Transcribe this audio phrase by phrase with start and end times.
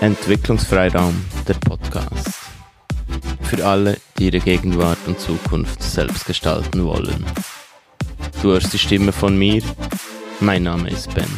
[0.00, 2.30] Entwicklungsfreiraum, der Podcast.
[3.42, 7.22] Für alle, die ihre Gegenwart und Zukunft selbst gestalten wollen.
[8.40, 9.62] Du hörst die Stimme von mir.
[10.40, 11.28] Mein Name ist Ben.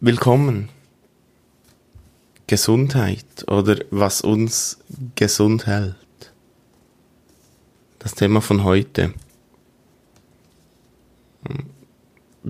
[0.00, 0.70] Willkommen.
[2.48, 4.80] Gesundheit oder was uns
[5.14, 5.94] gesund hält.
[8.00, 9.14] Das Thema von heute.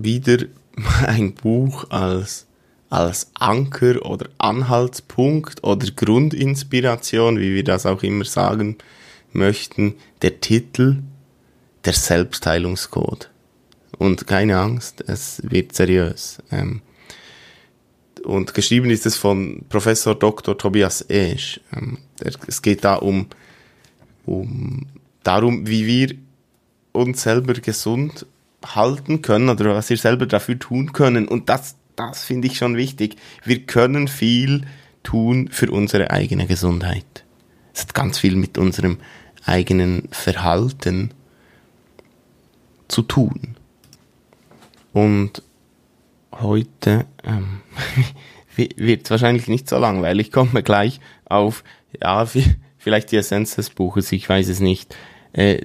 [0.03, 0.45] Wieder
[1.07, 2.45] ein Buch als,
[2.89, 8.77] als Anker oder Anhaltspunkt oder Grundinspiration, wie wir das auch immer sagen
[9.31, 9.95] möchten.
[10.21, 10.97] Der Titel
[11.85, 13.29] Der Selbstheilungscode.
[13.97, 16.39] Und keine Angst, es wird seriös.
[16.51, 16.81] Ähm,
[18.23, 20.57] und geschrieben ist es von Professor Dr.
[20.57, 21.59] Tobias Esch.
[21.75, 21.97] Ähm,
[22.47, 23.27] es geht da um,
[24.25, 24.85] um
[25.23, 26.15] darum, wie wir
[26.93, 28.25] uns selber gesund
[28.65, 31.27] halten können oder was wir selber dafür tun können.
[31.27, 33.17] Und das, das finde ich schon wichtig.
[33.43, 34.65] Wir können viel
[35.03, 37.25] tun für unsere eigene Gesundheit.
[37.73, 38.99] Es hat ganz viel mit unserem
[39.45, 41.11] eigenen Verhalten
[42.87, 43.55] zu tun.
[44.93, 45.41] Und
[46.31, 47.61] heute ähm,
[48.55, 50.31] wird es wahrscheinlich nicht so langweilig.
[50.31, 51.63] Kommen wir gleich auf,
[51.99, 52.25] ja,
[52.77, 54.95] vielleicht die Essenz des Buches, ich weiß es nicht.
[55.33, 55.61] Äh,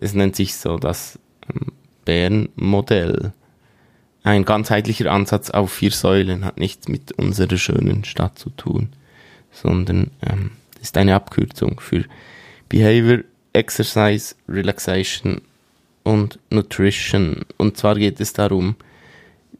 [0.00, 1.72] es nennt sich so das ähm,
[2.06, 3.34] Bern-Modell.
[4.22, 8.88] Ein ganzheitlicher Ansatz auf vier Säulen hat nichts mit unserer schönen Stadt zu tun,
[9.52, 12.04] sondern ähm, ist eine Abkürzung für
[12.70, 15.42] Behavior, Exercise, Relaxation
[16.02, 17.42] und Nutrition.
[17.56, 18.76] Und zwar geht es darum,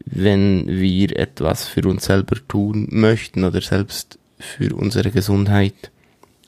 [0.04, 5.90] wenn wir etwas für uns selber tun möchten oder selbst für unsere Gesundheit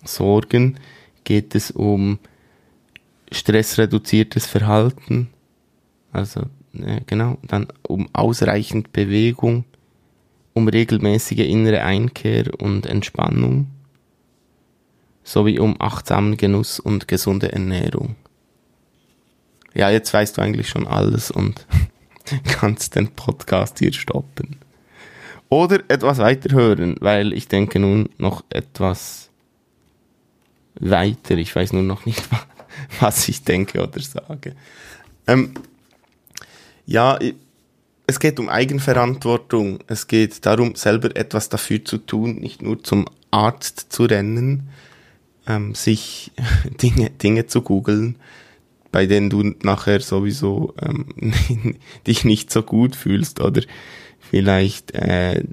[0.05, 0.79] sorgen,
[1.25, 2.19] geht es um
[3.31, 5.29] stressreduziertes Verhalten,
[6.19, 6.43] also
[6.75, 9.65] äh, genau, dann um ausreichend Bewegung,
[10.53, 13.69] um regelmäßige innere Einkehr und Entspannung,
[15.23, 18.17] sowie um achtsamen Genuss und gesunde Ernährung.
[19.75, 21.67] Ja, jetzt weißt du eigentlich schon alles und
[22.45, 24.57] kannst den Podcast hier stoppen.
[25.51, 29.31] Oder etwas weiterhören, weil ich denke nun noch etwas
[30.79, 31.37] weiter.
[31.37, 32.23] Ich weiß nur noch nicht,
[33.01, 34.57] was ich denke oder sage.
[35.27, 35.55] Ähm,
[36.89, 37.19] ja,
[38.07, 39.81] es geht um Eigenverantwortung.
[39.87, 44.71] Es geht darum, selber etwas dafür zu tun, nicht nur zum Arzt zu rennen,
[45.47, 46.33] ähm, sich
[46.83, 48.17] Dinge, Dinge zu googeln,
[48.91, 51.07] bei denen du nachher sowieso ähm,
[52.07, 53.61] dich nicht so gut fühlst oder
[54.19, 55.45] vielleicht äh,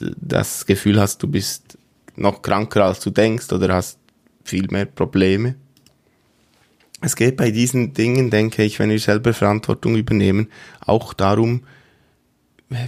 [0.00, 1.78] das Gefühl hast, du bist
[2.16, 4.00] noch kranker als du denkst oder hast
[4.42, 5.54] viel mehr Probleme.
[7.00, 10.48] Es geht bei diesen Dingen, denke ich, wenn wir selber Verantwortung übernehmen,
[10.80, 11.62] auch darum,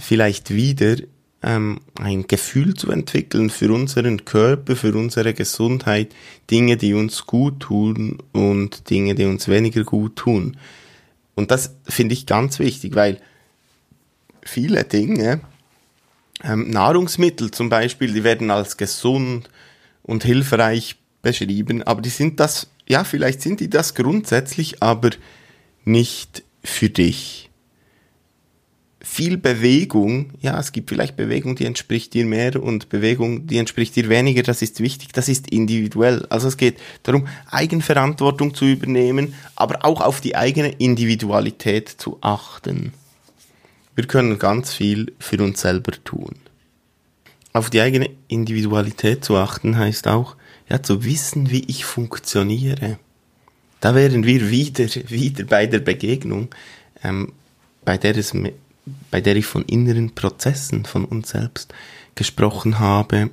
[0.01, 0.97] vielleicht wieder
[1.41, 6.15] ähm, ein Gefühl zu entwickeln für unseren Körper, für unsere Gesundheit,
[6.49, 10.57] Dinge, die uns gut tun und Dinge, die uns weniger gut tun.
[11.35, 13.19] Und das finde ich ganz wichtig, weil
[14.43, 15.41] viele Dinge,
[16.43, 19.49] ähm, Nahrungsmittel zum Beispiel, die werden als gesund
[20.03, 25.09] und hilfreich beschrieben, aber die sind das, ja, vielleicht sind die das grundsätzlich, aber
[25.83, 27.49] nicht für dich
[28.99, 33.95] viel Bewegung, ja, es gibt vielleicht Bewegung, die entspricht dir mehr und Bewegung, die entspricht
[33.95, 36.27] dir weniger, das ist wichtig, das ist individuell.
[36.29, 42.93] Also es geht darum, Eigenverantwortung zu übernehmen, aber auch auf die eigene Individualität zu achten.
[43.95, 46.35] Wir können ganz viel für uns selber tun.
[47.53, 50.35] Auf die eigene Individualität zu achten heißt auch,
[50.69, 52.97] ja, zu wissen, wie ich funktioniere.
[53.79, 56.49] Da wären wir wieder, wieder bei der Begegnung,
[57.03, 57.33] ähm,
[57.85, 58.33] bei der es
[59.11, 61.73] bei der ich von inneren Prozessen von uns selbst
[62.15, 63.29] gesprochen habe,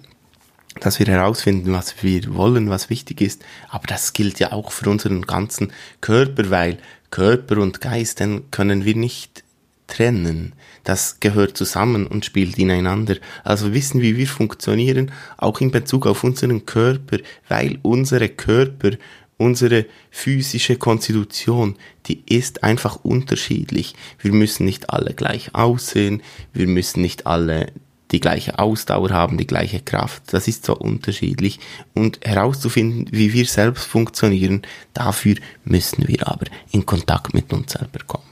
[0.79, 3.45] dass wir herausfinden, was wir wollen, was wichtig ist.
[3.69, 6.79] Aber das gilt ja auch für unseren ganzen Körper, weil
[7.11, 9.43] Körper und Geist, den können wir nicht
[9.91, 10.55] trennen.
[10.85, 13.17] Das gehört zusammen und spielt ineinander.
[13.45, 18.93] Also wissen, wie wir funktionieren, auch in Bezug auf unseren Körper, weil unsere Körper
[19.41, 21.77] unsere physische Konstitution,
[22.07, 23.95] die ist einfach unterschiedlich.
[24.19, 26.23] Wir müssen nicht alle gleich aussehen,
[26.53, 27.73] wir müssen nicht alle
[28.11, 30.25] die gleiche Ausdauer haben, die gleiche Kraft.
[30.33, 31.59] Das ist so unterschiedlich.
[31.95, 34.63] Und herauszufinden, wie wir selbst funktionieren,
[34.93, 38.30] dafür müssen wir aber in Kontakt mit uns selber kommen.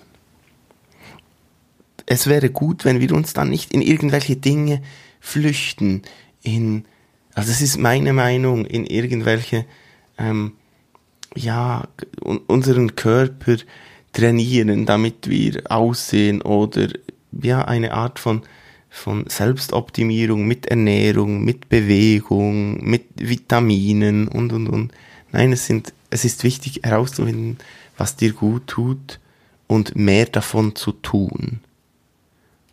[2.10, 4.80] Es wäre gut, wenn wir uns dann nicht in irgendwelche Dinge
[5.20, 6.00] flüchten,
[6.42, 6.86] in,
[7.34, 9.66] also es ist meine Meinung, in irgendwelche
[10.16, 10.52] ähm,
[11.36, 11.86] ja,
[12.46, 13.56] unseren Körper
[14.14, 16.88] trainieren, damit wir aussehen oder
[17.42, 18.40] ja, eine Art von,
[18.88, 24.92] von Selbstoptimierung mit Ernährung, mit Bewegung, mit Vitaminen und, und, und.
[25.30, 27.58] Nein, es sind, es ist wichtig herauszufinden,
[27.98, 29.20] was dir gut tut
[29.66, 31.60] und mehr davon zu tun.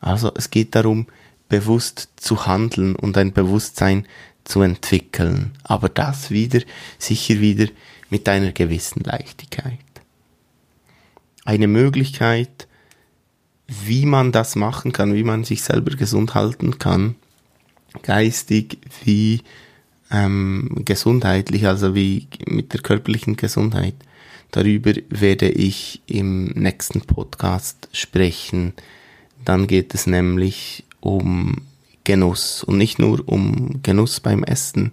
[0.05, 1.07] Also es geht darum,
[1.49, 4.07] bewusst zu handeln und ein Bewusstsein
[4.43, 5.53] zu entwickeln.
[5.63, 6.61] Aber das wieder,
[6.99, 7.67] sicher wieder
[8.11, 9.79] mit einer gewissen Leichtigkeit.
[11.43, 12.67] Eine Möglichkeit,
[13.67, 17.15] wie man das machen kann, wie man sich selber gesund halten kann,
[18.03, 19.41] geistig wie
[20.11, 23.95] ähm, gesundheitlich, also wie mit der körperlichen Gesundheit.
[24.51, 28.73] Darüber werde ich im nächsten Podcast sprechen.
[29.45, 31.61] Dann geht es nämlich um
[32.03, 34.91] Genuss und nicht nur um Genuss beim Essen,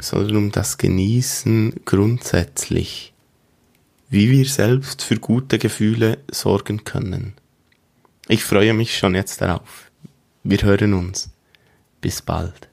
[0.00, 3.12] sondern um das Genießen grundsätzlich.
[4.08, 7.34] Wie wir selbst für gute Gefühle sorgen können.
[8.28, 9.90] Ich freue mich schon jetzt darauf.
[10.44, 11.30] Wir hören uns.
[12.00, 12.68] Bis bald.